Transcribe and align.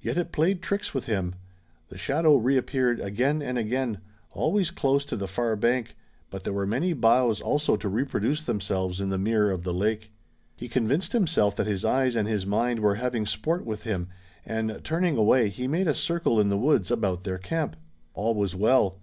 Yet 0.00 0.16
it 0.16 0.30
played 0.30 0.62
tricks 0.62 0.94
with 0.94 1.06
him. 1.06 1.34
The 1.88 1.98
shadow 1.98 2.36
reappeared 2.36 3.00
again 3.00 3.42
and 3.42 3.58
again, 3.58 3.98
always 4.30 4.70
close 4.70 5.04
to 5.06 5.16
the 5.16 5.26
far 5.26 5.56
bank, 5.56 5.96
but 6.30 6.44
there 6.44 6.52
were 6.52 6.64
many 6.64 6.92
boughs 6.92 7.40
also 7.40 7.74
to 7.74 7.88
reproduce 7.88 8.44
themselves 8.44 9.00
in 9.00 9.08
the 9.08 9.18
mirror 9.18 9.50
of 9.50 9.64
the 9.64 9.74
lake. 9.74 10.12
He 10.54 10.68
convinced 10.68 11.12
himself 11.12 11.56
that 11.56 11.66
his 11.66 11.84
eyes 11.84 12.14
and 12.14 12.28
his 12.28 12.46
mind 12.46 12.78
were 12.78 12.94
having 13.02 13.26
sport 13.26 13.66
with 13.66 13.82
him, 13.82 14.06
and 14.46 14.80
turning 14.84 15.16
away, 15.16 15.48
he 15.48 15.66
made 15.66 15.88
a 15.88 15.90
little 15.90 15.94
circle 16.02 16.38
in 16.38 16.50
the 16.50 16.56
woods 16.56 16.92
about 16.92 17.24
their 17.24 17.38
camp. 17.38 17.74
All 18.14 18.36
was 18.36 18.54
well. 18.54 19.00